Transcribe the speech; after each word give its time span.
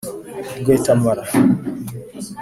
Guatemala 0.65 1.23